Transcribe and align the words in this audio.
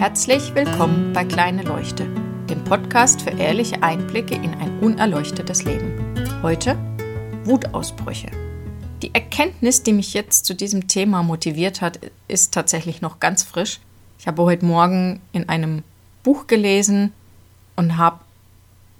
Herzlich 0.00 0.54
willkommen 0.54 1.12
bei 1.12 1.26
Kleine 1.26 1.62
Leuchte, 1.62 2.06
dem 2.48 2.64
Podcast 2.64 3.20
für 3.20 3.32
ehrliche 3.32 3.82
Einblicke 3.82 4.34
in 4.34 4.54
ein 4.54 4.78
unerleuchtetes 4.78 5.64
Leben. 5.64 5.92
Heute 6.40 6.78
Wutausbrüche. 7.44 8.30
Die 9.02 9.14
Erkenntnis, 9.14 9.82
die 9.82 9.92
mich 9.92 10.14
jetzt 10.14 10.46
zu 10.46 10.54
diesem 10.54 10.88
Thema 10.88 11.22
motiviert 11.22 11.82
hat, 11.82 12.00
ist 12.28 12.54
tatsächlich 12.54 13.02
noch 13.02 13.20
ganz 13.20 13.42
frisch. 13.42 13.78
Ich 14.18 14.26
habe 14.26 14.42
heute 14.44 14.64
Morgen 14.64 15.20
in 15.32 15.50
einem 15.50 15.82
Buch 16.22 16.46
gelesen 16.46 17.12
und 17.76 17.98
habe 17.98 18.20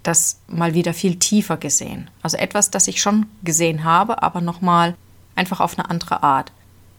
das 0.03 0.37
mal 0.45 0.75
wieder 0.75 0.93
viel 0.93 1.15
tiefer 1.15 1.57
gesehen. 1.57 2.11
Also 2.21 2.37
etwas, 2.37 2.69
das 2.69 2.87
ich 2.87 3.01
schon 3.01 3.25
gesehen 3.43 3.85
habe, 3.85 4.21
aber 4.21 4.39
nochmal 4.39 4.95
einfach 5.33 5.61
auf 5.61 5.79
eine 5.79 5.89
andere 5.89 6.21
Art. 6.21 6.51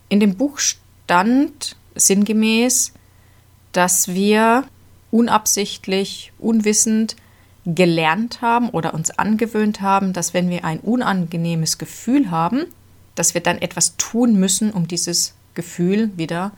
In 0.08 0.18
dem 0.18 0.34
Buch 0.34 0.58
stand 0.58 1.76
sinngemäß, 1.94 2.94
dass 3.72 4.08
wir 4.08 4.64
unabsichtlich, 5.10 6.32
unwissend 6.38 7.16
gelernt 7.64 8.42
haben 8.42 8.70
oder 8.70 8.94
uns 8.94 9.10
angewöhnt 9.10 9.80
haben, 9.80 10.12
dass 10.12 10.34
wenn 10.34 10.50
wir 10.50 10.64
ein 10.64 10.80
unangenehmes 10.80 11.78
Gefühl 11.78 12.30
haben, 12.30 12.64
dass 13.14 13.34
wir 13.34 13.40
dann 13.40 13.58
etwas 13.58 13.96
tun 13.96 14.34
müssen, 14.34 14.72
um 14.72 14.88
dieses 14.88 15.34
Gefühl 15.54 16.10
wieder 16.16 16.52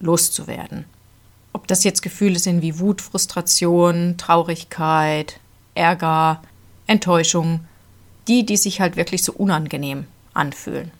loszuwerden. 0.00 0.84
Ob 1.52 1.66
das 1.66 1.84
jetzt 1.84 2.02
Gefühle 2.02 2.38
sind 2.38 2.62
wie 2.62 2.78
Wut, 2.78 3.00
Frustration, 3.00 4.16
Traurigkeit, 4.18 5.40
Ärger, 5.74 6.42
Enttäuschung, 6.86 7.60
die, 8.28 8.46
die 8.46 8.56
sich 8.56 8.80
halt 8.80 8.96
wirklich 8.96 9.24
so 9.24 9.32
unangenehm 9.32 10.06
anfühlen. 10.32 10.90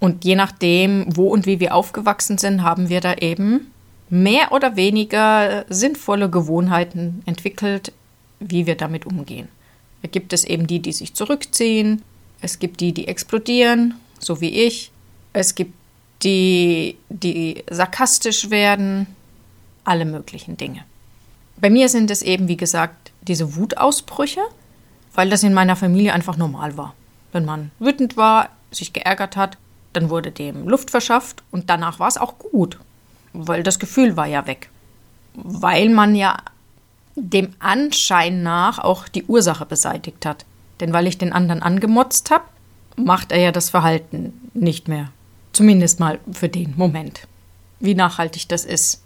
Und 0.00 0.24
je 0.24 0.36
nachdem, 0.36 1.06
wo 1.16 1.28
und 1.28 1.46
wie 1.46 1.60
wir 1.60 1.74
aufgewachsen 1.74 2.38
sind, 2.38 2.62
haben 2.62 2.88
wir 2.88 3.00
da 3.00 3.14
eben 3.14 3.70
mehr 4.10 4.52
oder 4.52 4.76
weniger 4.76 5.64
sinnvolle 5.68 6.30
Gewohnheiten 6.30 7.22
entwickelt, 7.26 7.92
wie 8.40 8.66
wir 8.66 8.76
damit 8.76 9.06
umgehen. 9.06 9.48
Da 10.02 10.08
gibt 10.08 10.32
es 10.32 10.44
eben 10.44 10.66
die, 10.66 10.80
die 10.80 10.92
sich 10.92 11.14
zurückziehen, 11.14 12.02
es 12.40 12.58
gibt 12.58 12.80
die, 12.80 12.92
die 12.92 13.08
explodieren, 13.08 13.94
so 14.18 14.40
wie 14.40 14.50
ich, 14.50 14.90
es 15.32 15.54
gibt 15.54 15.72
die, 16.22 16.98
die 17.08 17.64
sarkastisch 17.70 18.50
werden, 18.50 19.06
alle 19.84 20.04
möglichen 20.04 20.56
Dinge. 20.56 20.84
Bei 21.56 21.70
mir 21.70 21.88
sind 21.88 22.10
es 22.10 22.22
eben, 22.22 22.48
wie 22.48 22.56
gesagt, 22.56 23.12
diese 23.22 23.56
Wutausbrüche, 23.56 24.40
weil 25.14 25.30
das 25.30 25.42
in 25.42 25.54
meiner 25.54 25.76
Familie 25.76 26.12
einfach 26.12 26.36
normal 26.36 26.76
war. 26.76 26.94
Wenn 27.32 27.44
man 27.44 27.70
wütend 27.78 28.16
war, 28.16 28.50
sich 28.70 28.92
geärgert 28.92 29.36
hat, 29.36 29.56
dann 29.92 30.10
wurde 30.10 30.30
dem 30.30 30.68
Luft 30.68 30.90
verschafft 30.90 31.42
und 31.50 31.70
danach 31.70 31.98
war 32.00 32.08
es 32.08 32.18
auch 32.18 32.38
gut, 32.38 32.78
weil 33.34 33.62
das 33.62 33.78
Gefühl 33.78 34.16
war 34.16 34.26
ja 34.26 34.46
weg. 34.46 34.70
Weil 35.34 35.90
man 35.90 36.14
ja 36.14 36.38
dem 37.16 37.54
Anschein 37.58 38.42
nach 38.42 38.78
auch 38.78 39.08
die 39.08 39.24
Ursache 39.24 39.66
beseitigt 39.66 40.24
hat. 40.24 40.46
Denn 40.80 40.92
weil 40.92 41.06
ich 41.06 41.18
den 41.18 41.32
anderen 41.32 41.62
angemotzt 41.62 42.30
habe, 42.30 42.44
macht 42.96 43.32
er 43.32 43.38
ja 43.38 43.52
das 43.52 43.70
Verhalten 43.70 44.50
nicht 44.54 44.88
mehr. 44.88 45.10
Zumindest 45.52 46.00
mal 46.00 46.18
für 46.32 46.48
den 46.48 46.74
Moment. 46.76 47.26
Wie 47.80 47.94
nachhaltig 47.94 48.48
das 48.48 48.64
ist, 48.64 49.02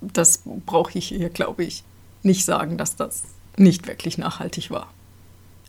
das 0.00 0.42
brauche 0.44 0.98
ich 0.98 1.08
hier, 1.08 1.30
glaube 1.30 1.64
ich, 1.64 1.84
nicht 2.22 2.44
sagen, 2.44 2.76
dass 2.76 2.96
das 2.96 3.22
nicht 3.56 3.86
wirklich 3.86 4.18
nachhaltig 4.18 4.70
war. 4.70 4.88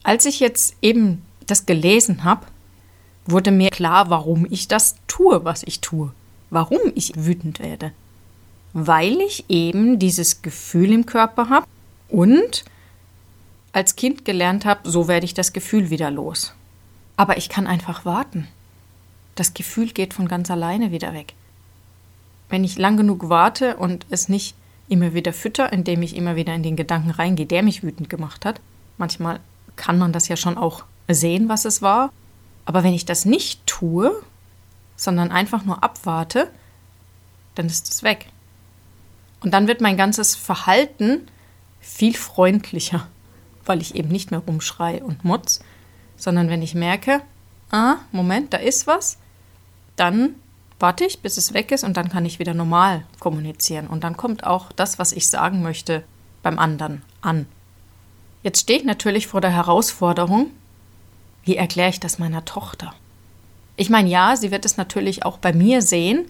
Als 0.04 0.26
ich 0.26 0.40
jetzt 0.40 0.76
eben 0.82 1.22
das 1.46 1.66
gelesen 1.66 2.24
habe, 2.24 2.46
wurde 3.26 3.52
mir 3.52 3.70
klar, 3.70 4.10
warum 4.10 4.48
ich 4.50 4.68
das 4.68 4.96
tue, 5.08 5.44
was 5.44 5.64
ich 5.64 5.82
tue. 5.82 6.12
Warum 6.50 6.80
ich 6.96 7.14
wütend 7.16 7.60
werde. 7.60 7.92
Weil 8.74 9.20
ich 9.22 9.46
eben 9.50 10.00
dieses 10.00 10.42
Gefühl 10.42 10.92
im 10.92 11.06
Körper 11.06 11.50
habe 11.50 11.66
und 12.10 12.66
als 13.74 13.96
Kind 13.96 14.26
gelernt 14.26 14.66
habe, 14.66 14.90
so 14.90 15.08
werde 15.08 15.26
ich 15.26 15.34
das 15.34 15.54
Gefühl 15.54 15.90
wieder 15.90 16.10
los. 16.10 16.54
Aber 17.16 17.38
ich 17.38 17.50
kann 17.50 17.68
einfach 17.68 18.06
warten. 18.06 18.48
Das 19.36 19.54
Gefühl 19.54 19.90
geht 19.90 20.14
von 20.14 20.28
ganz 20.28 20.50
alleine 20.50 20.92
wieder 20.92 21.14
weg. 21.14 21.34
Wenn 22.50 22.64
ich 22.64 22.78
lang 22.78 22.98
genug 22.98 23.30
warte 23.30 23.78
und 23.78 24.06
es 24.10 24.30
nicht 24.30 24.56
immer 24.88 25.14
wieder 25.14 25.34
fütter, 25.34 25.72
indem 25.74 26.02
ich 26.02 26.16
immer 26.16 26.36
wieder 26.36 26.56
in 26.56 26.64
den 26.64 26.76
Gedanken 26.76 27.12
reingehe, 27.12 27.46
der 27.46 27.64
mich 27.64 27.84
wütend 27.84 28.10
gemacht 28.10 28.46
hat. 28.46 28.62
Manchmal 28.98 29.40
kann 29.76 29.98
man 29.98 30.14
das 30.14 30.28
ja 30.28 30.38
schon 30.38 30.58
auch 30.58 30.84
sehen, 31.08 31.50
was 31.50 31.66
es 31.66 31.82
war. 31.82 32.12
Aber 32.66 32.84
wenn 32.84 32.94
ich 32.94 33.06
das 33.06 33.26
nicht 33.26 33.66
tue, 33.66 34.12
sondern 34.98 35.32
einfach 35.32 35.64
nur 35.64 35.84
abwarte, 35.84 36.52
dann 37.56 37.68
ist 37.68 37.90
es 37.90 38.04
weg. 38.04 38.28
Und 39.40 39.54
dann 39.54 39.68
wird 39.68 39.80
mein 39.80 39.96
ganzes 39.96 40.36
Verhalten 40.36 41.28
viel 41.80 42.16
freundlicher, 42.16 43.08
weil 43.66 43.82
ich 43.82 43.96
eben 43.96 44.10
nicht 44.10 44.32
mehr 44.32 44.42
rumschrei 44.42 45.02
und 45.02 45.24
mutz, 45.24 45.62
sondern 46.18 46.50
wenn 46.50 46.62
ich 46.62 46.76
merke, 46.76 47.22
ah, 47.72 47.98
Moment, 48.12 48.54
da 48.54 48.58
ist 48.58 48.88
was, 48.88 49.18
dann 49.96 50.36
warte 50.80 51.06
ich, 51.06 51.22
bis 51.22 51.38
es 51.38 51.54
weg 51.54 51.72
ist 51.72 51.84
und 51.84 51.98
dann 51.98 52.10
kann 52.10 52.26
ich 52.26 52.40
wieder 52.40 52.54
normal 52.54 53.06
kommunizieren. 53.20 53.88
Und 53.88 54.04
dann 54.04 54.18
kommt 54.18 54.46
auch 54.46 54.72
das, 54.72 55.00
was 55.00 55.12
ich 55.12 55.28
sagen 55.28 55.62
möchte, 55.62 56.04
beim 56.44 56.60
anderen 56.60 57.04
an. 57.22 57.48
Jetzt 58.44 58.62
stehe 58.62 58.80
ich 58.80 58.86
natürlich 58.86 59.28
vor 59.28 59.42
der 59.42 59.52
Herausforderung, 59.52 60.52
wie 61.44 61.56
erkläre 61.56 61.90
ich 61.90 62.00
das 62.00 62.20
meiner 62.20 62.46
Tochter? 62.46 62.94
Ich 63.78 63.90
meine, 63.90 64.10
ja, 64.10 64.36
sie 64.36 64.52
wird 64.52 64.66
es 64.66 64.76
natürlich 64.76 65.24
auch 65.24 65.38
bei 65.38 65.54
mir 65.54 65.82
sehen, 65.82 66.26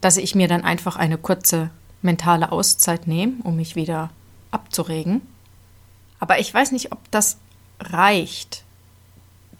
dass 0.00 0.16
ich 0.16 0.34
mir 0.34 0.48
dann 0.48 0.64
einfach 0.64 0.96
eine 0.96 1.18
kurze 1.18 1.70
mentale 2.02 2.50
Auszeit 2.50 3.06
nehme, 3.06 3.34
um 3.44 3.56
mich 3.56 3.76
wieder 3.76 4.10
abzuregen. 4.50 5.20
Aber 6.18 6.40
ich 6.40 6.52
weiß 6.52 6.72
nicht, 6.72 6.92
ob 6.92 7.10
das 7.10 7.36
reicht. 7.78 8.64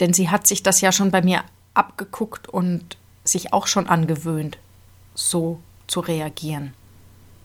Denn 0.00 0.14
sie 0.14 0.30
hat 0.30 0.46
sich 0.46 0.62
das 0.62 0.80
ja 0.80 0.90
schon 0.90 1.10
bei 1.10 1.22
mir 1.22 1.42
abgeguckt 1.74 2.48
und 2.48 2.96
sich 3.24 3.52
auch 3.52 3.66
schon 3.66 3.88
angewöhnt, 3.88 4.58
so 5.14 5.60
zu 5.86 6.00
reagieren. 6.00 6.72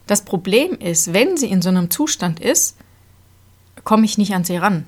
Das 0.08 0.24
Problem 0.24 0.74
ist, 0.74 1.14
wenn 1.14 1.38
sie 1.38 1.50
in 1.50 1.62
so 1.62 1.70
einem 1.70 1.90
Zustand 1.90 2.40
ist, 2.40 2.78
komme 3.84 4.06
ich 4.06 4.18
nicht 4.18 4.34
an 4.34 4.44
sie 4.44 4.58
ran. 4.58 4.86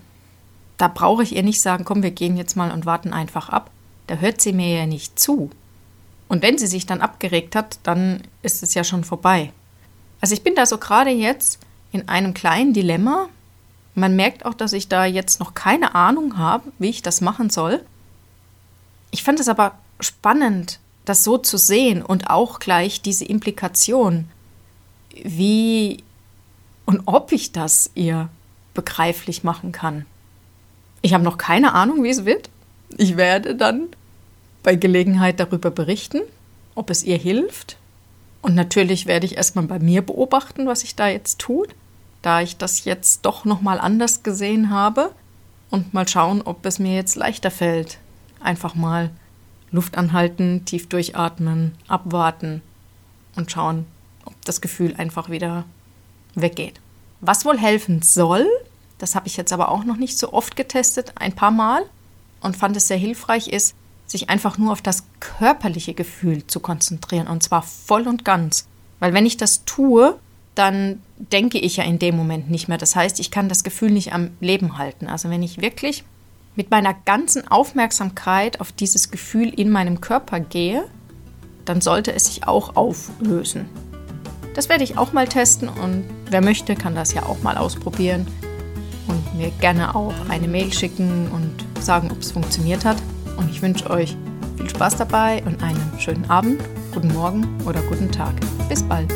Da 0.78 0.88
brauche 0.88 1.23
ich 1.23 1.35
ihr 1.35 1.44
nicht 1.44 1.62
sagen, 1.62 1.85
komm, 1.85 2.03
wir 2.03 2.12
gehen 2.12 2.38
jetzt 2.38 2.56
mal 2.56 2.72
und 2.72 2.85
warten 2.85 3.13
einfach 3.13 3.50
ab. 3.50 3.72
Da 4.08 4.16
hört 4.16 4.41
sie 4.41 4.53
mir 4.53 4.78
ja 4.78 4.86
nicht 4.86 5.19
zu. 5.19 5.50
Und 6.28 6.41
wenn 6.41 6.58
sie 6.58 6.68
sich 6.68 6.86
dann 6.86 7.02
abgeregt 7.02 7.56
hat, 7.56 7.80
dann 7.84 8.22
ist 8.41 8.64
es 8.64 8.74
ja 8.74 8.84
schon 8.84 9.03
vorbei. 9.03 9.52
Also 10.22 10.34
ich 10.34 10.44
bin 10.44 10.56
da 10.56 10.66
so 10.66 10.78
gerade 10.78 11.12
jetzt 11.12 11.59
in 11.91 12.09
einem 12.09 12.34
kleinen 12.34 12.74
Dilemma. 12.74 13.30
Man 13.96 14.16
merkt 14.16 14.46
auch, 14.46 14.53
dass 14.53 14.74
ich 14.74 14.88
da 14.88 15.06
jetzt 15.06 15.40
noch 15.40 15.53
keine 15.53 15.96
Ahnung 15.96 16.38
habe, 16.38 16.72
wie 16.80 16.90
ich 16.90 17.02
das 17.02 17.22
machen 17.22 17.50
soll. 17.50 17.84
Ich 19.12 19.24
fand 19.24 19.40
es 19.40 19.47
aber 19.47 19.78
spannend, 20.00 20.80
das 21.06 21.24
so 21.24 21.38
zu 21.38 21.58
sehen 21.58 22.02
und 22.02 22.30
auch 22.30 22.59
gleich 22.59 23.02
diese 23.02 23.25
Implikation, 23.25 24.30
wie 25.24 26.03
und 26.85 27.02
ob 27.06 27.31
ich 27.31 27.52
das 27.52 27.91
ihr 27.94 28.30
begreiflich 28.74 29.44
machen 29.44 29.72
kann. 29.72 30.06
Ich 31.02 31.14
habe 31.14 31.24
noch 31.24 31.38
keine 31.38 31.74
Ahnung, 31.74 32.03
wie 32.03 32.09
es 32.09 32.25
wird. 32.25 32.50
Ich 32.97 33.17
werde 33.17 33.55
dann 33.55 33.87
bei 34.61 34.75
Gelegenheit 34.75 35.39
darüber 35.39 35.71
berichten, 35.71 36.21
ob 36.75 36.89
es 36.89 37.03
ihr 37.03 37.17
hilft. 37.17 37.77
Und 38.41 38.55
natürlich 38.55 39.05
werde 39.05 39.25
ich 39.25 39.37
erstmal 39.37 39.65
bei 39.65 39.79
mir 39.79 40.01
beobachten, 40.01 40.67
was 40.67 40.83
ich 40.83 40.95
da 40.95 41.07
jetzt 41.07 41.39
tut, 41.39 41.69
da 42.21 42.41
ich 42.41 42.57
das 42.57 42.85
jetzt 42.85 43.25
doch 43.25 43.45
noch 43.45 43.61
mal 43.61 43.79
anders 43.79 44.23
gesehen 44.23 44.69
habe 44.69 45.11
und 45.69 45.93
mal 45.93 46.07
schauen, 46.07 46.41
ob 46.41 46.65
es 46.65 46.79
mir 46.79 46.95
jetzt 46.95 47.15
leichter 47.15 47.51
fällt, 47.51 47.99
einfach 48.39 48.75
mal 48.75 49.11
Luft 49.71 49.97
anhalten, 49.97 50.65
tief 50.65 50.87
durchatmen, 50.87 51.73
abwarten 51.87 52.61
und 53.35 53.51
schauen, 53.51 53.85
ob 54.25 54.35
das 54.46 54.61
Gefühl 54.61 54.96
einfach 54.96 55.29
wieder 55.29 55.66
weggeht. 56.35 56.79
Was 57.22 57.46
wohl 57.46 57.57
helfen 57.57 58.01
soll, 58.01 58.46
das 58.97 59.16
habe 59.16 59.28
ich 59.28 59.37
jetzt 59.37 59.53
aber 59.53 59.69
auch 59.69 59.84
noch 59.84 59.97
nicht 59.97 60.17
so 60.17 60.31
oft 60.31 60.55
getestet, 60.55 61.13
ein 61.16 61.34
paar 61.34 61.51
Mal 61.51 61.84
und 62.43 62.57
fand 62.57 62.78
es 62.78 62.87
sehr 62.87 62.97
hilfreich 62.97 63.47
ist, 63.47 63.75
sich 64.05 64.29
einfach 64.29 64.57
nur 64.57 64.72
auf 64.72 64.81
das 64.81 65.05
körperliche 65.19 65.93
Gefühl 65.93 66.45
zu 66.45 66.59
konzentrieren 66.59 67.28
und 67.28 67.41
zwar 67.41 67.63
voll 67.63 68.07
und 68.07 68.25
ganz. 68.25 68.67
Weil 68.99 69.13
wenn 69.13 69.25
ich 69.25 69.37
das 69.37 69.66
tue, 69.66 70.17
dann 70.55 71.01
denke 71.17 71.57
ich 71.57 71.78
ja 71.78 71.84
in 71.84 71.99
dem 71.99 72.16
Moment 72.16 72.49
nicht 72.49 72.67
mehr. 72.67 72.78
Das 72.78 72.95
heißt, 72.95 73.19
ich 73.19 73.31
kann 73.31 73.49
das 73.49 73.63
Gefühl 73.63 73.91
nicht 73.91 74.13
am 74.13 74.31
Leben 74.40 74.78
halten. 74.78 75.07
Also 75.07 75.29
wenn 75.29 75.41
ich 75.41 75.61
wirklich 75.61 76.03
mit 76.55 76.69
meiner 76.69 76.93
ganzen 76.93 77.47
Aufmerksamkeit 77.47 78.61
auf 78.61 78.72
dieses 78.72 79.09
Gefühl 79.09 79.49
in 79.49 79.72
meinem 79.72 80.01
Körper 80.01 80.39
gehe, 80.39 80.85
dann 81.66 81.81
sollte 81.81 82.13
es 82.13 82.25
sich 82.25 82.47
auch 82.47 82.75
auflösen. 82.75 83.66
Das 84.53 84.69
werde 84.69 84.84
ich 84.84 84.97
auch 84.97 85.13
mal 85.13 85.28
testen 85.28 85.67
und 85.67 86.03
wer 86.29 86.41
möchte, 86.41 86.75
kann 86.75 86.93
das 86.93 87.13
ja 87.13 87.23
auch 87.23 87.41
mal 87.41 87.57
ausprobieren 87.57 88.28
und 89.07 89.35
mir 89.35 89.49
gerne 89.59 89.96
auch 89.96 90.13
eine 90.29 90.47
Mail 90.47 90.72
schicken 90.72 91.28
und 91.31 91.72
sagen, 91.84 92.12
ob 92.12 92.20
es 92.20 92.32
funktioniert 92.32 92.85
hat. 92.85 92.97
Und 93.38 93.50
ich 93.50 93.62
wünsche 93.62 93.90
euch 93.90 94.16
viel 94.58 94.70
Spaß 94.70 94.97
dabei 94.97 95.44
und 95.46 95.62
einen 95.64 95.94
schönen 96.00 96.30
Abend, 96.30 96.62
guten 96.94 97.14
Morgen 97.14 97.47
oder 97.66 97.82
guten 97.84 98.12
Tag. 98.12 98.34
Bis 98.70 98.84
bald. 98.84 99.12